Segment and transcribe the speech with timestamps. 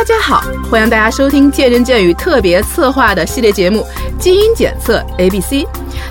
[0.00, 3.86] 大家好，欢迎大家收听见人见语特别策划的系列节目
[4.18, 5.62] 《基因检测 A B C》。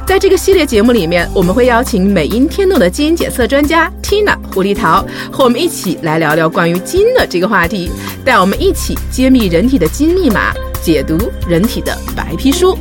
[0.06, 7.90] 在这个系列节目里面，我们会邀请美音天动的基因检测专家 Tina 胡立桃和我们一起来聊聊关于基因的这个话题，
[8.24, 10.53] 带我们一起揭秘人体的基因密码，
[10.83, 11.17] 解读
[11.47, 12.78] 人体的白皮书。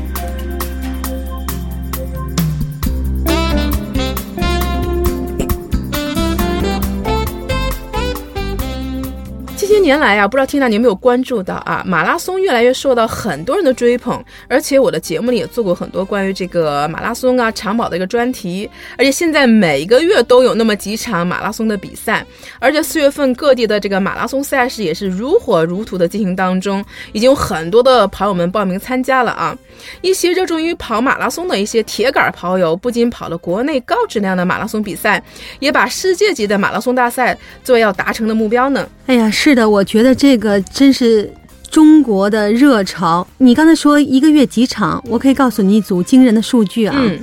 [9.89, 11.83] 年来呀、不知道缇娜你有没有关注到啊？
[11.87, 22.23] 马拉松越来越受到很多人的追捧，而且我的节目里也做过很多关于这个马拉松啊、长跑的一个专题，而且现在每个月都有那么几场马拉松的比赛，
[22.59, 29.57] 而且四月份各地的这个马拉松赛事也是如火如荼的进行当中，已经有很多的跑友们报名参加了啊。
[30.03, 35.23] 一些热衷于跑马拉松的一些铁杆跑友，不仅跑了国内高质量的马拉松比赛，
[35.61, 38.87] 也把世界级的马拉松大赛作为要达成的目标呢。
[39.07, 41.31] 哎呀，是的，我觉得这个真是
[41.71, 43.27] 中国的热潮。
[43.39, 46.97] 你刚才说一个月几场，我可以告诉你一组惊人的数据啊！
[46.99, 47.19] 嗯，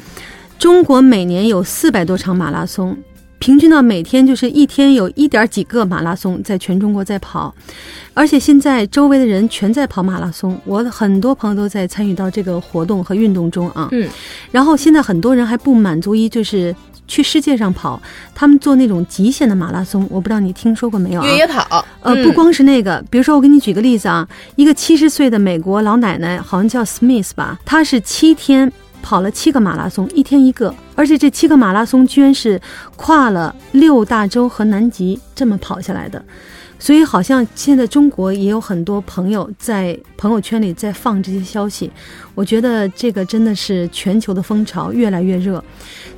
[0.58, 2.98] 中国每年有四百多场马拉松，
[3.39, 7.53] 平均到每天就是一天有一点几个马拉松在全中国在跑，
[8.14, 13.89] 而且现在周围的人全在跑马拉松，我的很多朋友都在参与到这个活动和运动中啊。
[13.92, 14.08] 嗯，
[14.52, 16.76] 然后现在很多人还不满足于就是。
[17.08, 18.02] 去世界上跑，
[18.34, 21.25] 他们做那种极限的马拉松，我不知道你听说过没有啊？
[21.28, 32.59] 越野跑，呃，嗯不光是那个，比如说我给你举个例子啊，一个七十岁的美国老奶奶，好像叫 Smith 吧，她是七天跑了七个马拉松，一天一个，而且这七个马拉松居然是
[32.95, 36.23] 跨了六大洲和南极这么跑下来的。
[36.86, 41.89] 所以好像现在中国也有很多朋友在朋友圈里在放这些消息，
[42.36, 45.64] 我觉得这个真的是全球的风潮越来越热。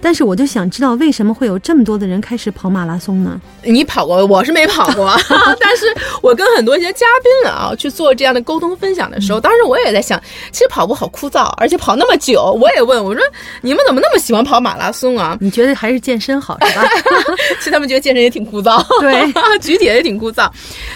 [0.02, 3.40] 但是我就想知道，为什么会有这么多的人开始跑马拉松呢？
[3.64, 5.10] 你跑过，我是没跑过，
[5.58, 5.86] 但是
[6.22, 10.22] 我跟很多一些嘉宾啊去做这样的沟通分享的时候，当时我也在想，
[10.52, 13.24] 其实跑步好枯燥，而且跑那么久，我也问我说，
[13.62, 15.38] 你们怎么那么喜欢跑马拉松啊？
[15.40, 16.86] 你觉得还是健身好是吧？
[17.60, 20.52] 其实他们觉得健身也挺枯燥，对， 举铁也挺枯燥。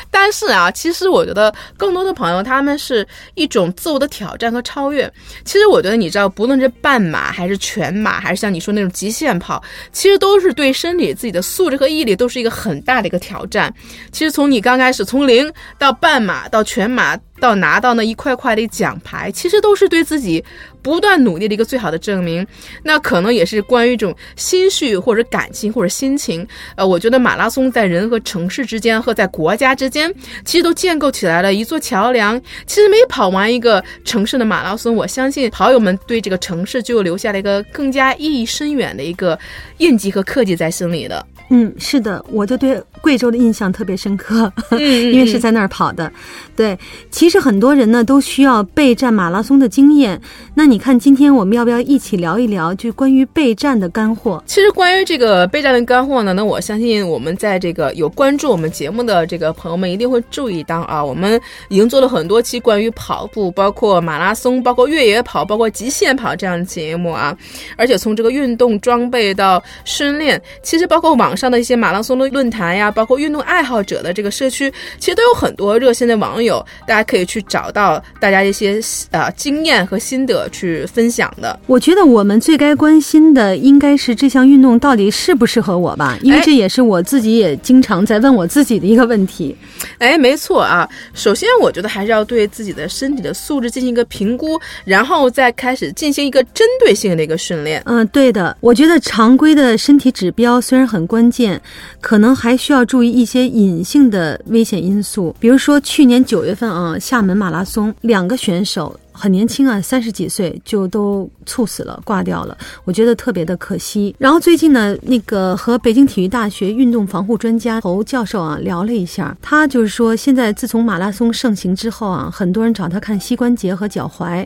[0.09, 5.11] 但是啊，其实我觉得更多的朋友他们是一种自我的挑战和超越。
[5.45, 9.61] 其实我觉得你知道，不论是半马还是全马，还是像你说那种极限跑，
[9.91, 13.73] 其实都是对身体自己的素质和毅力都是一个很大的一个挑战。
[14.11, 17.17] 其实从你刚开始从零到半马到全马。
[17.41, 20.41] 到拿到那一块块的奖牌，其实都是对自己
[20.81, 22.45] 不断努力的一个最好的证明。
[22.83, 26.47] 那可能也是关于一种心绪或者感情或者心情。
[26.75, 30.13] 呃，我觉得马拉松在人和城市之间和在国家之间，
[30.45, 32.39] 其实都建构起来了一座桥梁。
[32.67, 39.37] 其实每跑完一个城市的马拉松，我相信跑友们对这个城市就留下了一个更加意义深远的一个
[39.79, 41.25] 印记和刻记在心里的。
[41.49, 46.11] 嗯，是的，我就对贵州的印象特别深刻，因为是在那儿跑的。
[46.55, 46.77] 对，
[47.09, 50.21] 其实很多人呢都需要备战马拉松的经验。
[50.53, 54.43] 那你看，今天我们要不要一起聊一聊，就关于备战的干货？
[54.45, 61.39] 其实关于这个备战的干货呢，那我相信我们在这个有关注我们节目的这个朋友们一定会注意到啊，我们
[61.69, 67.35] 已经做了很多期关于跑步，包括马拉松、包括越野跑、包括极限跑这样的节目啊。
[67.77, 78.79] 而且从这个运动装备到训练，其实包括网上的一些马拉松的论坛呀，包括运动爱好者的这个社区，其实都有很多热心的网友，大家可以去找到大家一些
[79.11, 81.59] 呃经验和心得去分享的。
[81.67, 89.55] 我觉得我们最该关心的应该是这项运动到底适不适合我吧，因为哎这也是我自己也经常在问我自己的一个问题。
[89.97, 90.87] 哎，没错啊。
[91.13, 97.81] 首先，我觉得还是要对自己的身体的素质进行一个评估，然后再开始进行一个针对性的一个训练。
[97.85, 98.55] 嗯，对的。
[98.59, 101.59] 我觉得常规的身体指标虽然很关键，
[101.99, 108.99] 可能还需要要注意一些隐性的危险因素，比如说去年九月份啊，厦门马拉松两个选手。
[109.11, 114.15] 很年轻啊，三十几岁就都猝死了，挂掉了，我觉得特别的可惜。
[114.17, 124.45] 然后最近呢，那个和北京体育大学运动防护专家侯教授啊聊了一下，他就是说，现在自从马拉松盛行之后啊，很多人找他看膝关节和脚踝。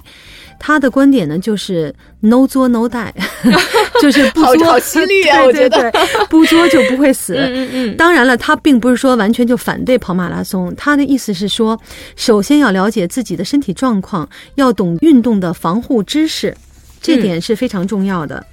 [0.57, 3.11] 他的观点呢，就是 no 作 no die，
[4.01, 5.91] 就是不作， 犀利啊对我觉得
[6.29, 7.35] 不作就不会死。
[7.35, 11.77] 嗯嗯当然了，他并不是说完全就反对跑马拉松，他的意思是说，
[12.15, 16.55] 首先要了解自己的身体状况，要懂运动的防护知识，
[17.01, 18.45] 这点是非常重要的。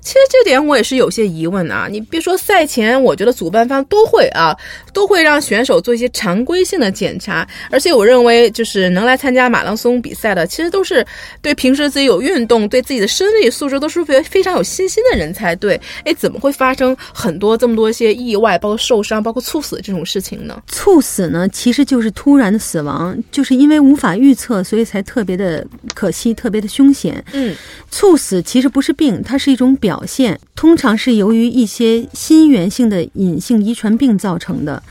[0.00, 1.88] 其实这点我也是有些疑问啊。
[1.90, 4.56] 你别说赛前，我觉得主办方都会啊，
[4.92, 7.46] 都会让选手做一些常规性的检查。
[7.70, 11.04] 而且我认为，就是能来参加马拉松比赛的，其实都是
[11.40, 15.80] 对平时自己有运动、对自己的身体素质都是非非常有信心的人才对。
[16.04, 20.60] 哎，怎么会发生很多这么多一些意外，包括受伤、包括猝死这种事情呢？
[20.66, 27.24] 猝死呢，其实就是突然的死亡，就是因为无法预测，所以才特别的可惜，特别的凶险。
[27.32, 27.54] 嗯，
[27.90, 34.82] 猝死其实不是病，它是一种表现，通常是由于一些心源性的隐性遗传病造成的。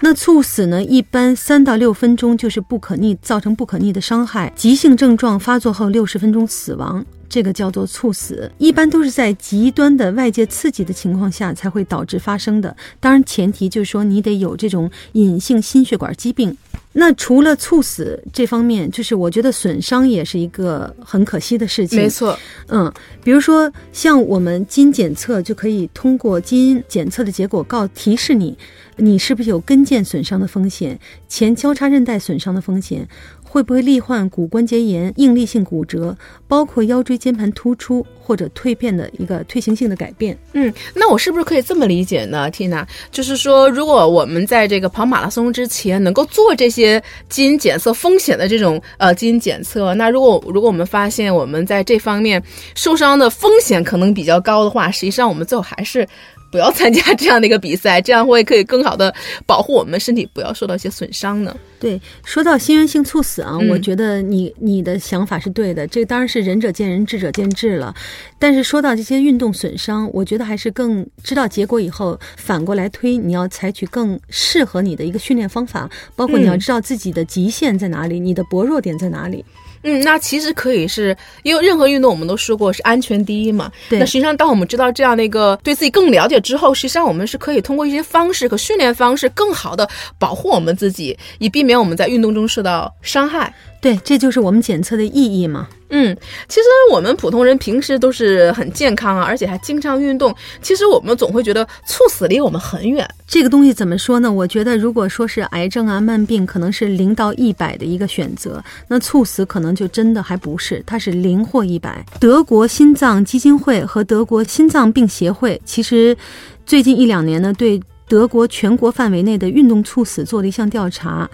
[0.00, 8.52] 那猝死呢，一般三到六分钟就是不可逆，造成不可逆的伤害，急性症状发作后六十分钟死亡，这个叫做猝死。
[8.58, 16.54] 一般都是在极端的外界刺激的情况下才会导致发生的，当然前提就是说你得有这种隐性心血管疾病。
[16.98, 22.00] 那除了猝死这方面，就是我觉得损伤也是一个很可惜的事情。
[22.00, 22.38] 没错，
[22.68, 22.90] 嗯，
[23.22, 28.56] 比如说像我们基因检测就可以通过基因检测的结果告提示你，
[28.96, 30.98] 你是不是有跟腱损伤的风险、
[31.28, 33.06] 前交叉韧带损伤的风险。
[33.48, 36.14] 会不会罹患骨关节炎、应力性骨折，
[36.46, 40.36] 包括腰椎间盘突出或者蜕变的一个退行性的改变？
[40.52, 42.84] 嗯，那我是不是可以这么理解呢，Tina？
[43.10, 46.85] 就是说，如果我们在这个跑马拉松之前能够做这些
[47.28, 52.42] 基因检测风险的这种呃基因检测，那如果如果我们发现我们在这方面
[52.74, 56.06] 受伤的风险可能比较高的话，实际上我们最后还是。
[56.50, 59.14] 不要参加这样的一个比赛，这样会可以更好的
[59.46, 61.56] 保护我们身体，不要受到一些损伤呢。
[61.78, 67.94] 对，说到心源性猝死啊，我觉得你你的想法是对的，这当然是仁者见仁，智者见智了。
[68.38, 79.44] 但是说到这些运动损伤，我觉得还是更知道结果以后，反过来推，你要采取更适合你的一个训练方法，包括你要知道自己的极限在哪里，你的薄弱点在哪里。
[79.82, 83.70] 嗯，那其实可以是因为任何运动我们都说过是安全第一嘛。
[83.88, 83.98] 对。
[83.98, 89.88] 那实际上，当我们知道这样的一个对自己更了解之后，实际上我们是可以通过一些方式和训练方式，更好的
[90.18, 93.54] 保护我们自己，以避免我们在运动中受到伤害。
[93.86, 95.68] 对，这就是我们检测的意义嘛。
[95.90, 96.12] 嗯，
[96.48, 100.34] 其实我们普通人平时都是很健康啊，而且还经常运动。
[100.60, 103.08] 其实我们总会觉得猝死离我们很远。
[103.28, 104.32] 这个东西怎么说呢？
[104.32, 112.04] 我觉得，如果说是癌症啊、慢病，可能是零到一百的一个选择，那猝死可能就真的还不是，它是零或一百。
[112.18, 116.16] 德国心脏基金会和德国心脏病协会其实
[116.64, 121.28] 最近一两年呢，对德国全国范围内的运动猝死做了一项调查。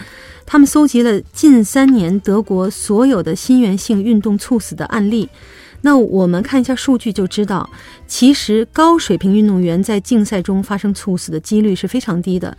[0.44, 5.28] 他们搜集了近三年德国所有的心源性运动猝死的案例，
[5.82, 7.68] 那我们看一下数据就知道，
[8.06, 12.56] 其实高水平运动员在竞赛中发生猝死的几率是非常低的，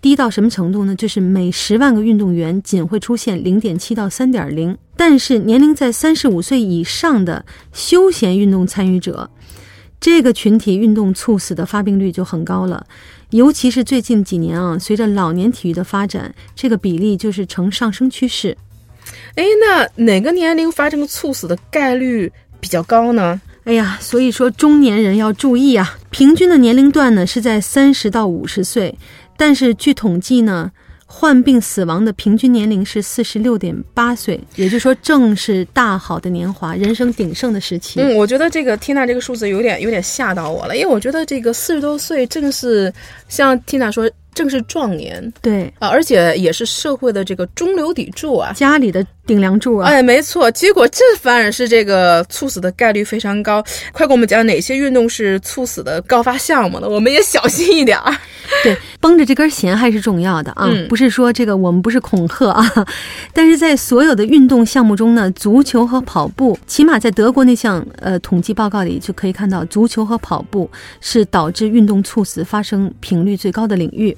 [0.00, 0.94] 低到什么程度呢？
[0.94, 4.76] 就是每十万个运动员仅会出现零点七到三点零。
[4.96, 9.28] 但是年龄在三十五岁以上的休闲运动参与者，
[10.04, 12.86] 这个群体运动猝死的发病率就很高了。
[13.30, 18.54] 尤其是最近几年啊，随着老年体育的发展，这个比例就是呈上升趋势。
[19.34, 22.30] 哎，那哪个年龄发生猝死的概率
[22.60, 23.40] 比较高呢？
[23.64, 28.98] 哎呀，所以说中年人要注意啊，平均的年龄段呢是在三十到五十岁，
[29.38, 30.70] 但是据统计呢。
[31.16, 38.00] 患病死亡的平均年龄是四十六点八岁，也就是说，正是大好的年华，人生鼎盛的时期。
[38.00, 42.92] 嗯，我觉得这个 Tina 这个数字有点有点吓到我了，因为我觉得这个四十多岁正是
[43.28, 44.10] 像 Tina 说。
[44.34, 49.88] 正是壮年，对啊，而且也是社会的这个中流砥柱啊，家里的顶梁柱啊。
[49.88, 53.62] 哎，没错，结果这反而是这个猝死的概率非常高。
[53.92, 56.88] 快给我们讲哪些运动是猝死的高发项目呢？
[56.88, 58.14] 我们也小心一点儿。
[58.62, 62.86] 对，绷着这根弦还是重要的啊，不是说这个我们不是恐吓啊，
[63.32, 74.14] 但是在所有的运动项目中呢，足球和跑步，起码在德国那项呃统计报告里就可以看到，足球和跑步是导致运动猝死发生频率最高的领域。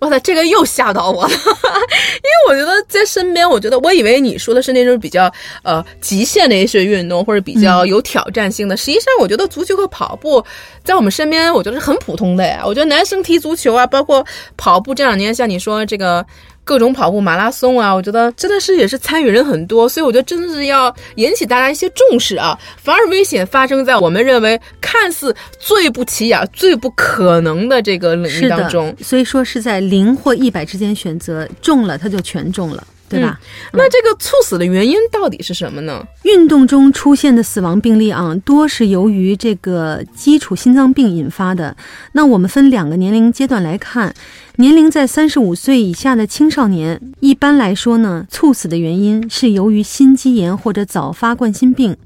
[0.00, 5.32] 哇塞，这个又吓到我了， 因为我觉得在身边，我觉得我以为你说的是那种比较
[5.62, 8.76] 呃极限的一些运动，或者比较有挑战性的。
[8.76, 10.44] 实际上，我觉得足球和跑步
[10.84, 12.62] 在我们身边，我觉得是很普通的呀。
[12.64, 14.24] 我觉得男生踢足球啊，包括
[14.56, 16.24] 跑步，这两年像你说这个。
[16.66, 22.58] 各种跑步马拉松啊，我觉得真的是也是参与人很多，所以我觉得真的是要引起大家一些重视啊。
[22.82, 28.96] 反而危险发生在我们认为看似最不起眼、最不可能的这个领域当中。
[29.02, 32.82] 所以说是在零或一百之间选择，中了它就全中了。
[33.08, 33.38] 对吧？
[33.72, 36.04] 那这个猝死的原因到底是什么呢？
[36.22, 41.76] 运动中出现的死亡病例啊，多是由于这个基础心脏病引发的。
[42.12, 44.14] 那我们分两个年龄阶段来看，
[44.56, 51.96] 年龄在三十五岁以下的青少年，一般来说呢，猝死的原因是由于心肌炎或者早发冠心病。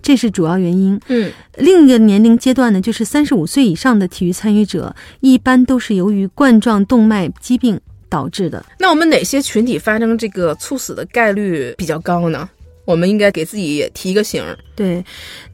[0.00, 1.00] 这是主要原因。
[1.08, 8.64] 嗯另一个年龄阶段呢，就是三十五岁以上的体育参与者，一般都是由于冠状动脉疾病导致的。
[8.78, 12.48] 那我们哪些群体发生这个猝死的概率比较高呢？
[12.84, 14.58] 我们应该给自己也提一个醒儿。
[14.74, 15.04] 对，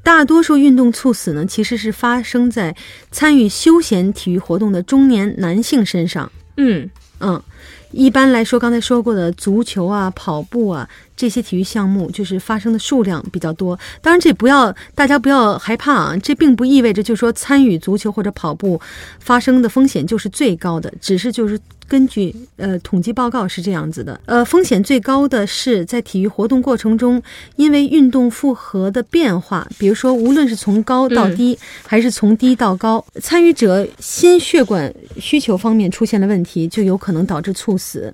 [0.05, 2.77] 大多数运动猝死呢，其实是发生在
[3.11, 6.31] 参与休闲体育活动的中年男性身上。
[6.59, 7.43] 嗯嗯，
[7.91, 13.79] 一般来说，刚才说过的足球啊、跑步啊这些体育项目，就是发生的数量比较多。
[14.01, 18.81] 当然，这不要大家不要害怕啊，这并不意味着就是说参与足球或者跑步
[19.19, 24.21] 发生的风险就是最高的，只是就是根据呃统计报告是这样子的。
[24.27, 27.23] 呃，风险最高的是在体育活动过程中，
[27.57, 31.57] 因为运动负荷的变化，比如说无论是从高到低，
[31.87, 38.13] 还是从低到高，参与者心血管需求方面出现了问题，就有可能导致猝死。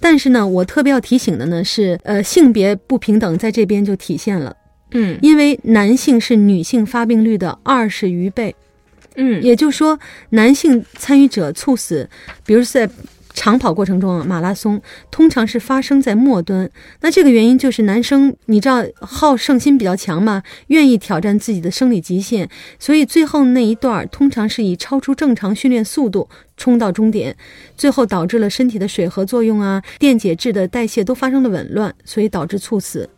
[0.00, 4.56] 但是呢，我特别要提醒的呢是，呃，性别不平等在这边就体现了，
[4.92, 5.18] 嗯。
[5.20, 8.54] 因为男性是女性发病率的二十余倍，
[9.16, 9.42] 嗯。
[9.42, 9.98] 也就是说，
[10.30, 12.08] 男性参与者猝死，
[12.46, 12.88] 比如在
[13.32, 16.68] 长跑过程中啊，马拉松通常是发生在末端。
[17.00, 27.36] 那这个原因就是男生，你知道好胜心比较强嘛，愿意挑战自己的生理极限，所以最后那一段儿通常是以超出正常训练速度冲到终点，
[27.76, 33.08] 最后导致了身体的水合作用啊、电解质的代谢都发生了紊乱，所以导致猝死。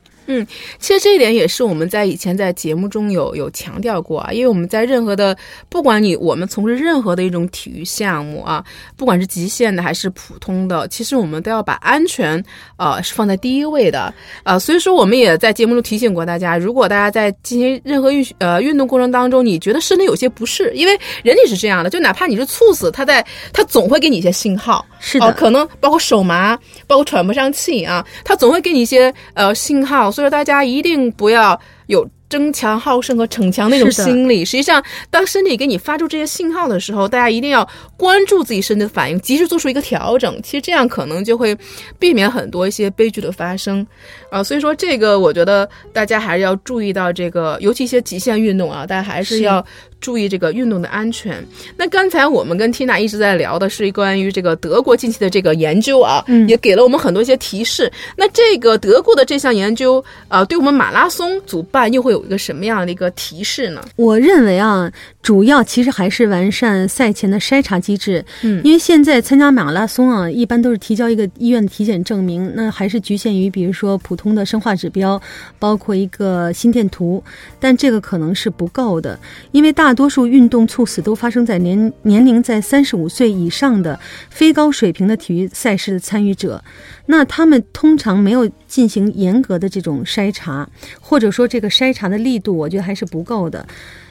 [0.79, 5.37] 其实这一点也是我们在以前在节目中有有强调过啊，因为我们在任何的，
[5.69, 8.65] 不管你我们从事任何的一种体育项目啊，
[8.97, 12.43] 不管是极限的还是普通的，其实我们都要把安全
[12.77, 14.13] 呃是放在第一位的。
[14.45, 25.27] 呃，所以说我们也在节目中提醒过大家，如果大家在进行任何运呃运动过程当中，你觉得身体有些不适，因为人体是这样的，就哪怕你是猝死，他在他总会给你一些信号，是的。
[25.27, 34.45] 哦，可能包括手麻，包括喘不上气啊，他总会给你一些呃信号，所以说大家一定不要有争强好胜和逞强那种心理。
[34.45, 40.41] 实际上，当身体给你发出这些信号的时候，大家一定要关注自己身体的反应，及时做出一个调整。
[40.43, 41.57] 其实这样可能就会
[41.99, 43.87] 避免很多一些悲剧的发生
[44.31, 44.43] 啊。
[44.43, 49.65] 所以说，这个我觉得大家还是要注意到这个，尤其一些极限运动啊，大家还是是要
[50.03, 51.43] 注意这个运动的安全。
[51.79, 57.91] 那刚才我们跟 Tina 一直在聊的是关于这个德国近期的这个研究啊，嗯也给了我们很多一些提示。
[58.17, 63.83] 那这个德国的这项研究，呃，对我们马拉松主办又会有一个什么样的一个提示呢？
[63.97, 64.91] 我认为啊，
[65.23, 68.23] 主要其实还是完善赛前的筛查机制。
[68.43, 75.21] 嗯因为现在参加马拉松啊，一般都是提交一个医院的体检证明，那还是局限于比如说普通的生化指标，
[75.59, 77.23] 包括一个心电图，
[77.61, 79.19] 但这个可能是不够的，
[79.53, 86.65] 因为大大多数运动猝死都发生在年年龄在三十五岁以上的非高水平的体育赛事的参与者，
[87.05, 90.67] 那他们通常没有进行严格的这种筛查，
[90.99, 93.67] 或者说这个筛查的力度，我觉得还是不够的。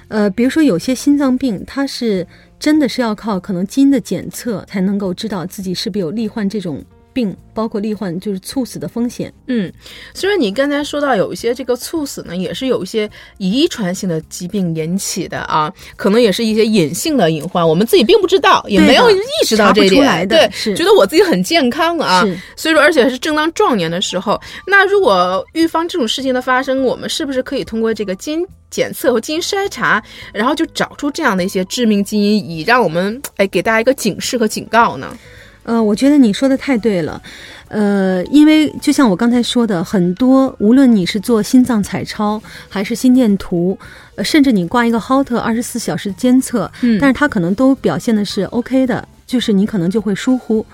[0.08, 2.28] 呃，比如说有些心脏病，它是
[2.60, 9.34] 真的是要靠可能基因的检测才能够知道自己是不是有罹患这种病，包括罹患就是猝死的风险。
[9.48, 9.72] 嗯，
[10.14, 22.26] 虽然你刚才说到有一些这个猝死呢，也是有一些遗传性的疾病引起的啊，可能也是一些隐性的隐患，我们自己并不知道，也没有意识到这一点，查出来的对，是觉得我自己很健康啊，
[22.56, 30.02] 所以说，而且是正当壮年的时候，那如果预防这种事情的发生，我们是不是可以通过这个基因检测和基因筛查，
[30.34, 35.18] 然后就找出这样的一些致命基因，以让我们哎给大家一个警示和警告呢？
[35.64, 37.22] 呃，我觉得你说的太对了，
[37.68, 43.78] 呃，因为就像我刚才说的，很多无论你是做心脏彩超还是心电图，
[44.16, 50.66] 呃，甚至你挂一个 Holter 二十四小时监测，嗯但是它可能都表现的是 OK 的，就是你可能就会疏忽。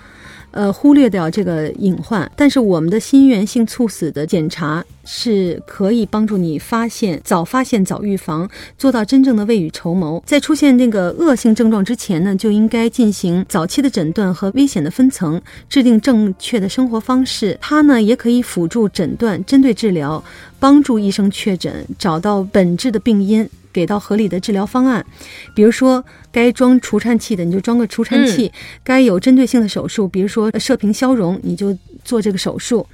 [0.58, 10.20] 呃，忽略掉这个隐患，但是我们的心源性猝死的检查是可以帮助你发现、早发现、早预防，做到真正的未雨绸缪。
[10.26, 17.56] 在出现那个恶性症状之前呢，就应该进行早期的诊断和危险的分层，制定正确的生活方式。
[17.62, 20.24] 它呢也可以辅助诊断、针对治疗，
[20.60, 23.48] 帮助医生确诊，找到本质的病因。
[23.78, 25.06] 给到合理的治疗方案，
[25.54, 28.52] 比如说该装除颤器的你就装个除颤器，
[28.84, 32.88] 该有针对性的手术，比如说射频消融，你就做这个手术。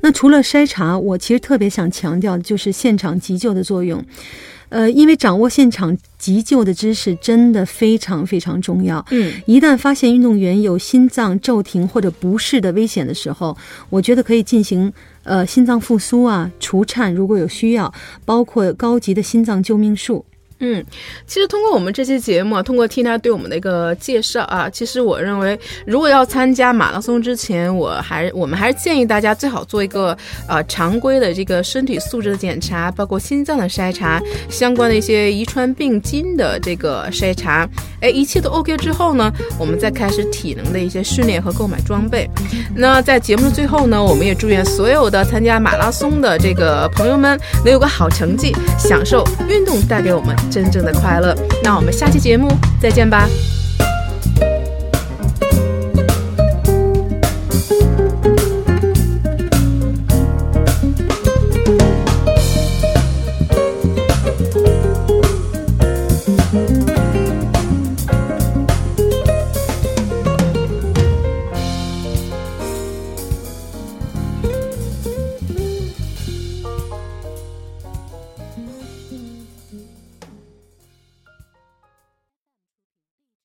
[0.00, 4.00] 那除了筛查，我其实特别想强调的就是现场急救的作用。
[4.70, 9.04] 呃，因为掌握现场急救的知识真的非常非常重要。
[9.10, 13.56] 嗯一旦发现运动员有心脏骤停或者不适的危险的时候，
[13.88, 14.92] 我觉得可以进行
[15.22, 17.90] 呃心脏复苏啊、除颤，如果有需要，
[18.26, 20.22] 包括高级的心脏救命术。
[20.60, 20.84] 嗯，
[21.26, 30.16] 其实通过我们这期节目，通过 Tina 对我们的一个介绍啊，其实我认为，如果要参加马拉松之前，我还我们还是建议大家最好做一个
[30.48, 37.68] 呃常规的这个身体素质的检查，包括心脏的筛查，相关的一些遗传病基因的这个筛查。
[38.00, 42.28] 哎，一切都 OK 之后呢，我们再开始体能的一些训练和购买装备。
[42.74, 51.34] 那在节目的最后呢，我们也祝愿所有的参加马拉松的这个朋友们能有个好成绩，享受运动带给我们真正的快乐。
[51.62, 52.48] 那我们下期节目
[52.80, 53.28] 再见吧。